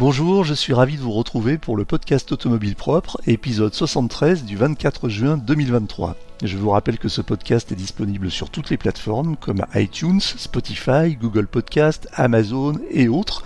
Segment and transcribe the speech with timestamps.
[0.00, 4.56] Bonjour, je suis ravi de vous retrouver pour le podcast Automobile Propre, épisode 73 du
[4.56, 6.16] 24 juin 2023.
[6.42, 11.18] Je vous rappelle que ce podcast est disponible sur toutes les plateformes comme iTunes, Spotify,
[11.20, 13.44] Google Podcast, Amazon et autres.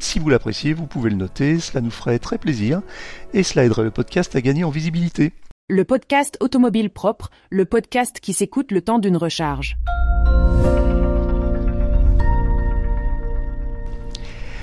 [0.00, 2.82] Si vous l'appréciez, vous pouvez le noter, cela nous ferait très plaisir
[3.32, 5.32] et cela aiderait le podcast à gagner en visibilité.
[5.68, 9.76] Le podcast Automobile Propre, le podcast qui s'écoute le temps d'une recharge.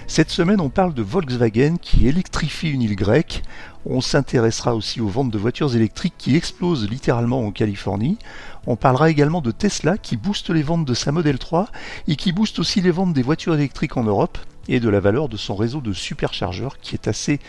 [0.09, 3.43] Cette semaine, on parle de Volkswagen qui électrifie une île grecque.
[3.85, 8.17] On s'intéressera aussi aux ventes de voitures électriques qui explosent littéralement en Californie.
[8.65, 11.67] On parlera également de Tesla qui booste les ventes de sa Model 3
[12.07, 15.29] et qui booste aussi les ventes des voitures électriques en Europe et de la valeur
[15.29, 17.39] de son réseau de superchargeurs qui est assez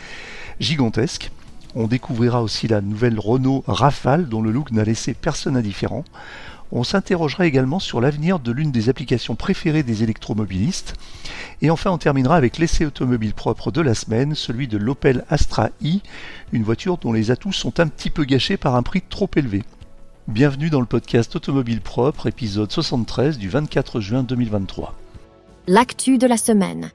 [0.60, 1.30] gigantesque.
[1.74, 6.04] On découvrira aussi la nouvelle Renault Rafale dont le look n'a laissé personne indifférent.
[6.72, 10.94] On s'interrogera également sur l'avenir de l'une des applications préférées des électromobilistes.
[11.62, 15.70] Et enfin, on terminera avec l'essai automobile propre de la semaine, celui de l'Opel Astra
[15.80, 16.00] i,
[16.52, 19.64] une voiture dont les atouts sont un petit peu gâchés par un prix trop élevé.
[20.28, 24.94] Bienvenue dans le podcast Automobile propre, épisode 73 du 24 juin 2023.
[25.66, 26.92] L'actu de la semaine.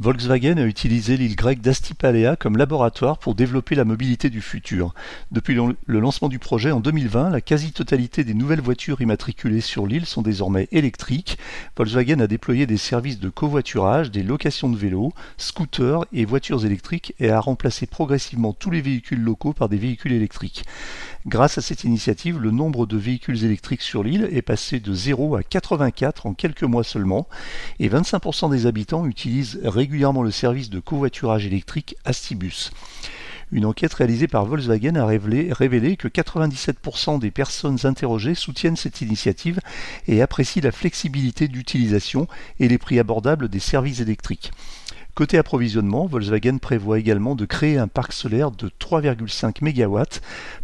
[0.00, 4.94] Volkswagen a utilisé l'île grecque d'Astipalea comme laboratoire pour développer la mobilité du futur.
[5.32, 10.06] Depuis le lancement du projet en 2020, la quasi-totalité des nouvelles voitures immatriculées sur l'île
[10.06, 11.36] sont désormais électriques.
[11.76, 17.12] Volkswagen a déployé des services de covoiturage, des locations de vélos, scooters et voitures électriques
[17.18, 20.62] et a remplacé progressivement tous les véhicules locaux par des véhicules électriques.
[21.26, 25.34] Grâce à cette initiative, le nombre de véhicules électriques sur l'île est passé de 0
[25.34, 27.26] à 84 en quelques mois seulement
[27.80, 29.87] et 25% des habitants utilisent régulièrement
[30.22, 32.70] le service de covoiturage électrique Astibus.
[33.50, 39.60] Une enquête réalisée par Volkswagen a révélé, que 97% des personnes interrogées soutiennent cette initiative
[40.06, 42.28] et apprécient la flexibilité d'utilisation
[42.60, 44.50] et les prix abordables des services électriques.
[45.18, 50.00] Côté approvisionnement, Volkswagen prévoit également de créer un parc solaire de 3,5 MW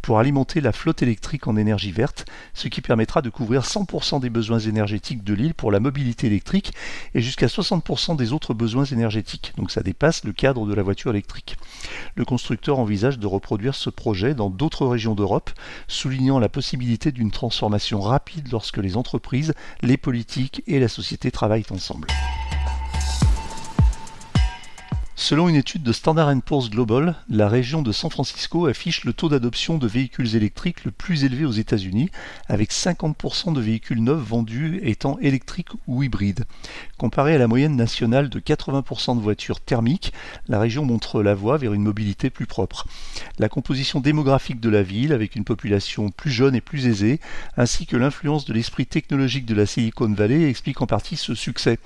[0.01, 4.31] pour alimenter la flotte électrique en énergie verte, ce qui permettra de couvrir 100% des
[4.31, 6.73] besoins énergétiques de l'île pour la mobilité électrique
[7.17, 9.53] et jusqu'à 60% des autres besoins énergétiques.
[9.57, 11.57] Donc ça dépasse le cadre de la voiture électrique.
[12.15, 15.51] Le constructeur envisage de reproduire ce projet dans d'autres régions d'Europe,
[15.89, 19.53] soulignant la possibilité d'une transformation rapide lorsque les entreprises,
[19.83, 22.07] les politiques et la société travaillent ensemble.
[25.17, 29.29] Selon une étude de Standard Poor's Global, la région de San Francisco affiche le taux
[29.29, 32.11] d'adoption de véhicules électriques le plus élevé aux États-Unis,
[32.49, 36.45] avec 50% de véhicules neufs vendus étant électriques ou hybrides.
[36.99, 40.13] Comparé à la moyenne nationale de 80% de voitures thermiques,
[40.49, 42.89] la région montre la voie vers une mobilité plus propre.
[43.39, 47.21] La composition démographique de la ville, avec une population plus jeune et plus aisée,
[47.57, 51.79] ainsi que l'influence de l'esprit technologique de la Silicon Valley explique en partie ce succès.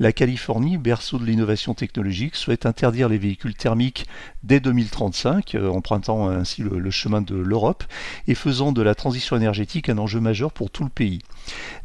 [0.00, 4.06] La Californie, berceau de l'innovation technologique, souhaite interdire les véhicules thermiques
[4.42, 7.84] dès 2035, euh, empruntant ainsi le, chemin de l'Europe
[8.26, 11.20] et faisant de la transition énergétique un enjeu majeur pour tout le pays.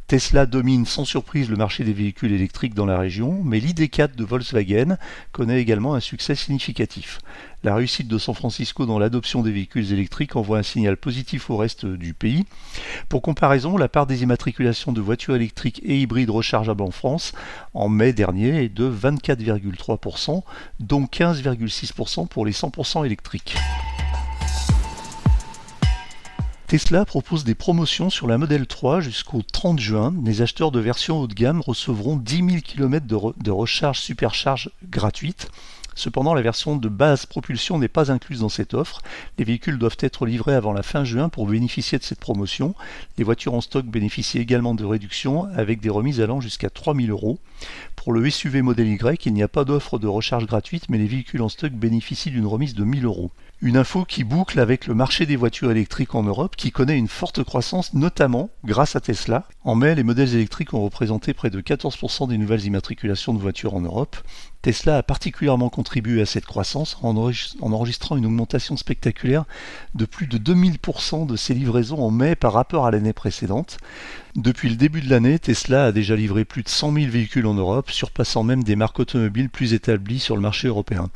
[0.07, 4.23] Tesla domine sans surprise le marché des véhicules électriques dans la région, mais l'ID4 de
[4.23, 4.95] Volkswagen
[5.34, 7.19] connaît également un succès significatif.
[7.62, 11.57] La réussite de San Francisco dans l'adoption des véhicules électriques envoie un signal positif au
[11.57, 12.45] reste du pays.
[13.09, 17.34] Pour comparaison, la part des immatriculations de voitures électriques et hybrides rechargeables en France
[17.74, 20.41] en mai dernier est de 24,3%,
[20.79, 23.57] dont 15,6% pour les 100% électriques.
[26.67, 30.13] Tesla propose des promotions sur la Model 3 jusqu'au 30 juin.
[30.25, 34.69] Les acheteurs de versions haut de gamme recevront 10 000 km de, de recharge supercharge
[34.83, 35.47] gratuite.
[35.97, 39.02] Cependant, la version de base propulsion n'est pas incluse dans cette offre.
[39.40, 42.75] Les véhicules doivent être livrés avant la fin juin pour bénéficier de cette promotion.
[43.18, 47.40] Les voitures en stock bénéficient également de réductions avec des remises allant jusqu'à 3000 euros.
[47.96, 51.07] Pour le SUV modèle Y, il n'y a pas d'offre de recharge gratuite, mais les
[51.07, 53.31] véhicules en stock bénéficient d'une remise de 1000 euros.
[53.59, 57.07] Une info qui boucle avec le marché des voitures électriques en Europe qui connaît une
[57.07, 59.47] forte croissance notamment grâce à Tesla.
[59.63, 63.74] En mai, les modèles électriques ont représenté près de 14% des nouvelles immatriculations de voitures
[63.74, 64.16] en Europe.
[64.68, 69.46] Tesla a particulièrement contribué à cette croissance en enregistrant une augmentation spectaculaire
[69.96, 73.78] de plus de 2000% de ses livraisons en mai par rapport à l'année précédente.
[74.36, 77.54] Depuis le début de l'année, Tesla a déjà livré plus de 100 000 véhicules en
[77.54, 81.10] Europe, surpassant même des marques automobiles plus établies sur le marché européen.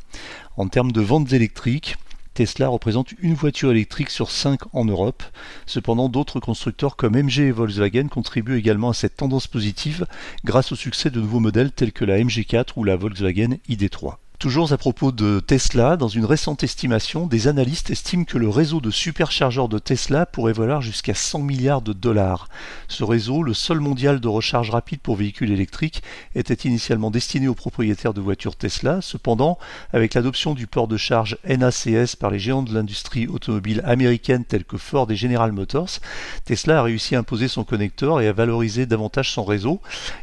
[0.55, 1.97] En termes de ventes électriques,
[2.33, 5.23] Tesla représente une voiture électrique sur cinq en Europe.
[5.65, 10.05] Cependant, d'autres constructeurs comme MG et Volkswagen contribuent également à cette tendance positive
[10.45, 14.15] grâce au succès de nouveaux modèles tels que la MG4 ou la Volkswagen ID3.
[14.41, 18.81] Toujours à propos de Tesla, dans une récente estimation, des analystes estiment que le réseau
[18.81, 22.47] de superchargeurs de Tesla pourrait valoir jusqu'à 100 milliards de dollars.
[22.87, 26.01] Ce réseau, le seul mondial de recharge rapide pour véhicules électriques,
[26.33, 28.99] était initialement destiné aux propriétaires de voitures Tesla.
[29.01, 29.59] Cependant,
[29.93, 34.65] avec l'adoption du port de charge NACS par les géants de l'industrie automobile américaine tels
[34.65, 35.99] que Ford et General Motors,
[36.45, 39.81] Tesla a réussi à imposer son connecteur et à valoriser davantage son réseau.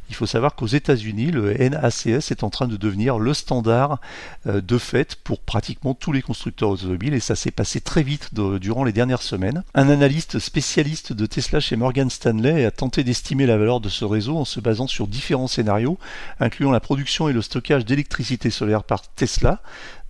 [0.09, 4.01] Il faut savoir qu'aux États-Unis, le NACS est en train de devenir le standard
[4.47, 8.85] de fait pour pratiquement tous les constructeurs automobiles et ça s'est passé très vite durant
[8.85, 9.63] les dernières semaines.
[9.75, 14.05] Un analyste spécialiste de Tesla chez Morgan Stanley a tenté d'estimer la valeur de ce
[14.05, 15.99] réseau en se basant sur différents scénarios,
[16.41, 19.61] incluant la production et le stockage d'électricité solaire par Tesla.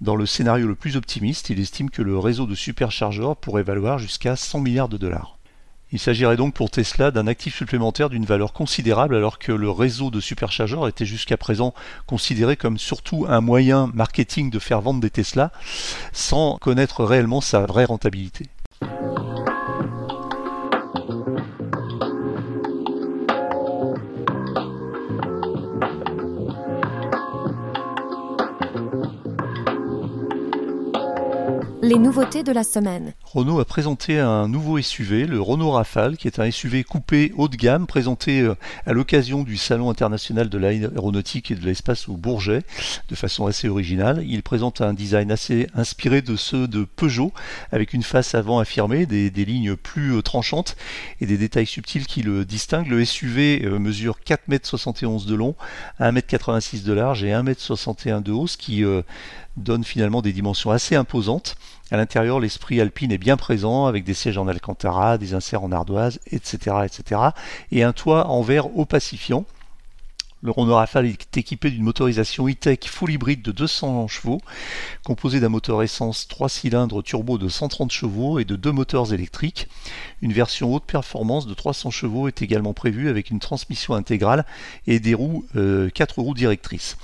[0.00, 3.98] Dans le scénario le plus optimiste, il estime que le réseau de superchargeurs pourrait valoir
[3.98, 5.37] jusqu'à 100 milliards de dollars.
[5.90, 10.10] Il s'agirait donc pour Tesla d'un actif supplémentaire d'une valeur considérable alors que le réseau
[10.10, 11.72] de superchargeurs était jusqu'à présent
[12.06, 15.50] considéré comme surtout un moyen marketing de faire vendre des Tesla
[16.12, 18.46] sans connaître réellement sa vraie rentabilité.
[31.82, 33.14] Les nouveautés de la semaine.
[33.24, 37.48] Renault a présenté un nouveau SUV, le Renault Rafale, qui est un SUV coupé haut
[37.48, 42.14] de gamme, présenté euh, à l'occasion du Salon international de l'aéronautique et de l'espace au
[42.14, 42.62] Bourget,
[43.08, 44.24] de façon assez originale.
[44.26, 47.32] Il présente un design assez inspiré de ceux de Peugeot,
[47.70, 50.76] avec une face avant affirmée, des, lignes plus euh, tranchantes
[51.20, 52.88] et des détails subtils qui le distinguent.
[52.88, 55.54] Le SUV euh, mesure 4,71 m de long,
[56.00, 58.84] 1,86 m de large et 1,61 m de haut, ce qui
[59.62, 61.56] donne finalement des dimensions assez imposantes.
[61.90, 65.72] À l'intérieur, l'esprit alpine est bien présent avec des sièges en alcantara, des inserts en
[65.72, 67.20] ardoise, etc., etc.
[67.72, 69.44] et un toit en verre opacifiant.
[70.40, 74.40] Le Renault Rafale est équipé d'une motorisation e-tech full hybride de 200 chevaux,
[75.04, 79.66] composée d'un moteur essence 3 cylindres turbo de 130 chevaux et de deux moteurs électriques.
[80.22, 84.46] Une version haute performance de 300 chevaux est également prévue avec une transmission intégrale
[84.86, 86.98] et des roues 4 euh, roues directrices.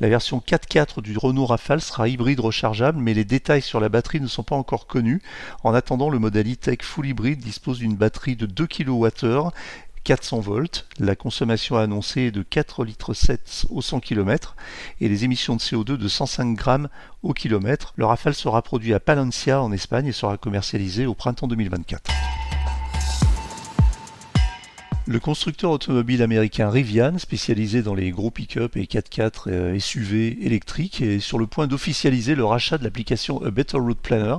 [0.00, 4.20] La version 4x4 du Renault Rafale sera hybride rechargeable, mais les détails sur la batterie
[4.20, 5.22] ne sont pas encore connus.
[5.64, 9.50] En attendant, le modèle e-tech full hybride dispose d'une batterie de 2 kWh
[10.06, 10.86] 400 volts.
[11.00, 14.54] La consommation annoncée est de 4 litres 7 au 100 km
[15.00, 16.88] et les émissions de CO2 de 105 grammes
[17.24, 17.92] au kilomètre.
[17.96, 22.08] Le Rafale sera produit à Palencia en Espagne et sera commercialisé au printemps 2024.
[25.08, 31.00] Le constructeur automobile américain Rivian, spécialisé dans les gros pick-up et 4x4 euh, SUV électriques,
[31.00, 34.36] est sur le point d'officialiser le rachat de l'application A Better Route Planner,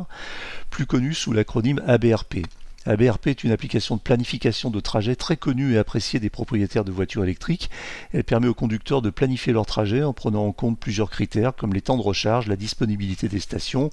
[0.69, 2.45] plus connue sous l'acronyme ABRP.
[2.87, 6.91] ABRP est une application de planification de trajet très connue et appréciée des propriétaires de
[6.91, 7.69] voitures électriques.
[8.13, 11.73] Elle permet aux conducteurs de planifier leur trajet en prenant en compte plusieurs critères comme
[11.73, 13.89] les temps de recharge, la disponibilité des stations,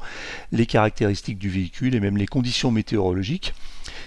[0.52, 3.52] les caractéristiques du véhicule et même les conditions météorologiques.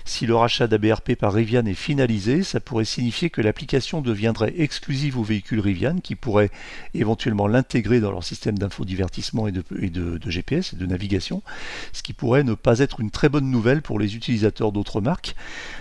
[0.06, 5.18] Si le rachat d'ABRP par Rivian est finalisé, ça pourrait signifier que l'application deviendrait exclusive
[5.18, 6.50] aux véhicules Rivian qui pourraient
[6.94, 11.44] éventuellement l'intégrer dans leur système d'infodivertissement et, de, de, GPS et de navigation,
[11.94, 15.36] ce qui pourrait ne pas être une très bonne nouvelle pour les utilisateurs d'autres marques.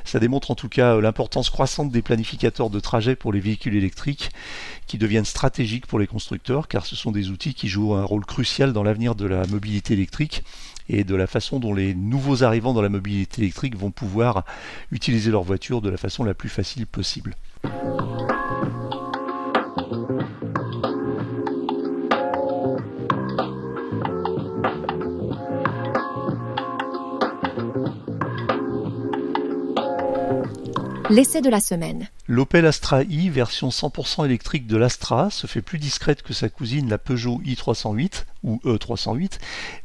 [0.05, 4.31] Ça démontre en tout cas l'importance croissante des planificateurs de trajet pour les véhicules électriques
[4.87, 8.25] qui deviennent stratégiques pour les constructeurs car ce sont des outils qui jouent un rôle
[8.25, 10.43] crucial dans l'avenir de la mobilité électrique
[10.89, 14.45] et de la façon dont les nouveaux arrivants dans la mobilité électrique vont pouvoir
[14.93, 17.35] utiliser leur voiture de la façon la plus facile possible.
[31.11, 32.09] L'essai de la semaine.
[32.29, 36.89] L'Opel Astra i, version 100% électrique de l'Astra, se fait plus discrète que sa cousine
[36.89, 39.39] la Peugeot i308 ou E308,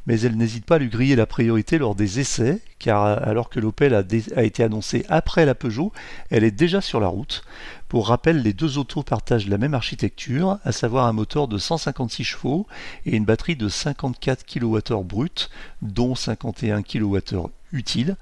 [0.07, 3.59] mais elle n'hésite pas à lui griller la priorité lors des essais, car alors que
[3.59, 5.91] l'Opel a, été annoncée après la Peugeot,
[6.31, 7.43] elle est déjà sur la route.
[7.87, 12.23] Pour rappel, les deux autos partagent la même architecture, à savoir un moteur de 156
[12.23, 12.65] chevaux
[13.05, 15.51] et une batterie de 54 kWh brut,
[15.83, 18.15] dont 51 kWh utile.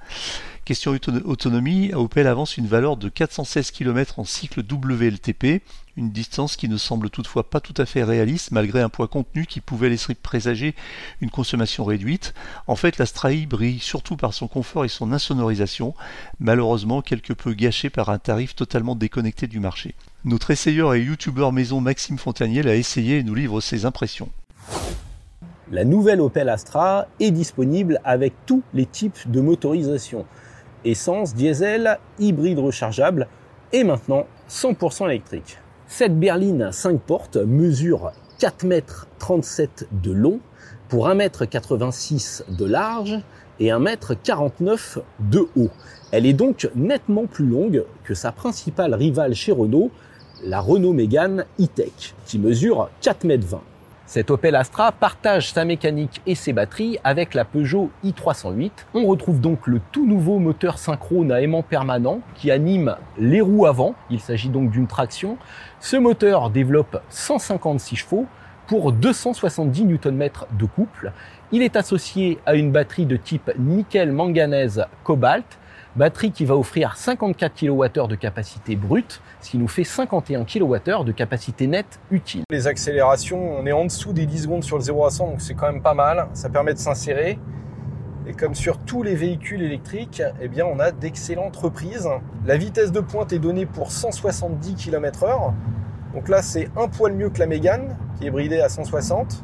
[0.65, 0.95] Question
[1.25, 5.61] autonomie, Opel avance une valeur de 416 km en cycle WLTP,
[5.97, 9.45] une distance qui ne semble toutefois pas tout à fait réaliste malgré un poids contenu
[9.45, 10.73] qui pouvait laisser présager
[11.21, 12.33] une consommation réduite.
[12.67, 15.93] En fait, la Strai brille surtout par son confort et son insonorisation,
[16.39, 19.93] malheureusement quelque peu gâché par un tarif totalement déconnecté du marché.
[20.25, 24.29] Notre essayeur et youtubeur maison Maxime Fontanier l'a essayé et nous livre ses impressions.
[25.71, 30.25] La nouvelle Opel Astra est disponible avec tous les types de motorisation
[30.85, 33.27] essence, diesel, hybride rechargeable
[33.73, 35.57] et maintenant 100% électrique.
[35.87, 40.39] Cette berline 5 portes mesure 4 mètres 37 de long
[40.87, 43.19] pour 1 mètre 86 de large
[43.59, 45.69] et 1 mètre 49 de haut.
[46.11, 49.91] Elle est donc nettement plus longue que sa principale rivale chez Renault,
[50.43, 53.61] la Renault Mégane E-Tech, qui mesure 4 mètres 20.
[54.09, 58.71] Cette Opel Astra partage sa mécanique et ses batteries avec la Peugeot i308.
[58.95, 63.67] On retrouve donc le tout nouveau moteur synchrone à aimant permanent qui anime les roues
[63.67, 63.93] avant.
[64.09, 65.37] Il s'agit donc d'une traction.
[65.79, 68.25] Ce moteur développe 156 chevaux
[68.65, 71.11] pour 270 Nm de couple.
[71.51, 75.59] Il est associé à une batterie de type nickel manganèse cobalt
[75.95, 81.03] Batterie qui va offrir 54 kWh de capacité brute, ce qui nous fait 51 kWh
[81.03, 82.43] de capacité nette utile.
[82.51, 85.41] Les accélérations, on est en dessous des 10 secondes sur le 0 à 100, donc
[85.41, 86.27] c'est quand même pas mal.
[86.33, 87.39] Ça permet de s'insérer.
[88.27, 92.07] Et comme sur tous les véhicules électriques, eh bien, on a d'excellentes reprises.
[92.45, 95.53] La vitesse de pointe est donnée pour 170 km h
[96.13, 99.43] Donc là, c'est un poil mieux que la Mégane, qui est bridée à 160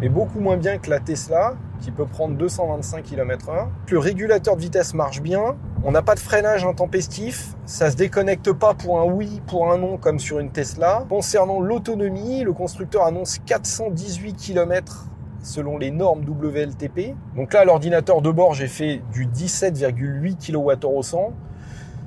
[0.00, 3.68] mais beaucoup moins bien que la Tesla, qui peut prendre 225 km/h.
[3.90, 8.52] Le régulateur de vitesse marche bien, on n'a pas de freinage intempestif, ça se déconnecte
[8.52, 11.04] pas pour un oui, pour un non comme sur une Tesla.
[11.08, 15.06] Concernant l'autonomie, le constructeur annonce 418 km
[15.42, 17.14] selon les normes WLTP.
[17.36, 21.32] Donc là, l'ordinateur de bord, j'ai fait du 17,8 kWh au 100,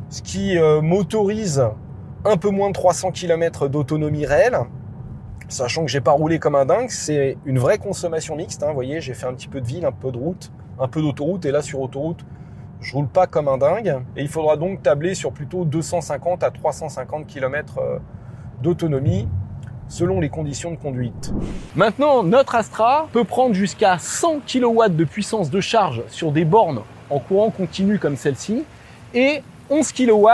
[0.09, 1.63] ce qui euh, m'autorise
[2.25, 4.59] un peu moins de 300 km d'autonomie réelle
[5.51, 8.63] sachant que j'ai pas roulé comme un dingue, c'est une vraie consommation mixte.
[8.63, 10.87] Hein, vous voyez, j'ai fait un petit peu de ville, un peu de route, un
[10.87, 12.25] peu d'autoroute, et là sur autoroute,
[12.81, 13.99] je roule pas comme un dingue.
[14.15, 17.99] Et il faudra donc tabler sur plutôt 250 à 350 km euh,
[18.61, 19.27] d'autonomie
[19.87, 21.33] selon les conditions de conduite.
[21.75, 26.81] Maintenant, notre Astra peut prendre jusqu'à 100 kW de puissance de charge sur des bornes
[27.09, 28.63] en courant continu comme celle-ci
[29.13, 30.27] et 11 kW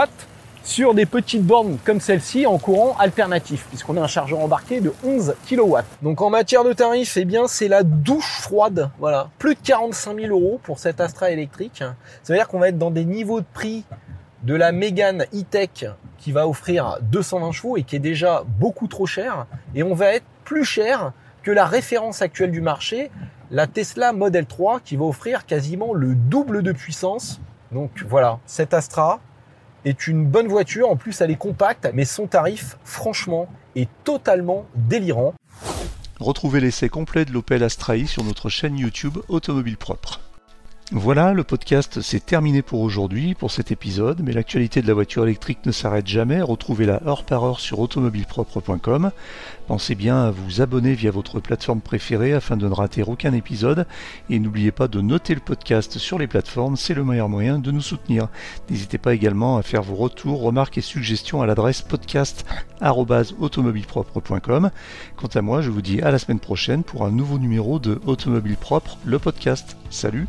[0.68, 4.92] sur des petites bornes comme celle-ci en courant alternatif, puisqu'on a un chargeur embarqué de
[5.06, 5.78] 11 kW.
[6.02, 8.92] Donc en matière de tarifs, eh bien c'est la douche froide.
[9.00, 11.78] Voilà, plus de 45 000 euros pour cette Astra électrique.
[12.22, 13.86] Ça veut dire qu'on va être dans des niveaux de prix
[14.44, 15.86] de la Mégane E-Tech
[16.18, 19.46] qui va offrir 220 chevaux et qui est déjà beaucoup trop cher.
[19.74, 23.10] Et on va être plus cher que la référence actuelle du marché,
[23.52, 27.40] la Tesla Model 3 qui va offrir quasiment le double de puissance.
[27.72, 29.22] Donc voilà, cette Astra,
[29.86, 30.90] est une bonne voiture.
[30.90, 35.34] En plus, elle est compacte, mais son tarif, franchement, est totalement délirant.
[36.20, 40.20] Retrouvez l'essai complet de l'Opel Astra sur notre chaîne YouTube Automobile Propre.
[40.94, 45.24] Voilà, le podcast c'est terminé pour aujourd'hui, pour cet épisode, mais l'actualité de la voiture
[45.24, 46.42] électrique ne s'arrête jamais.
[46.42, 49.12] Retrouvez-la heure par heure sur automobilepropre.com.
[49.68, 53.86] Pensez bien à vous abonner via votre plateforme préférée afin de ne rater aucun épisode.
[54.30, 57.72] Et n'oubliez pas de noter le podcast sur les plateformes, c'est le meilleur moyen de
[57.72, 58.30] nous soutenir.
[58.70, 64.72] N'hésitez pas également à faire vos retours, remarques et suggestions à l'adresse podcast.automobilepropre.com.
[65.18, 68.00] Quant à moi, je vous dis à la semaine prochaine pour un nouveau numéro de
[68.06, 69.76] Automobile Propre, le podcast.
[69.90, 70.28] Salut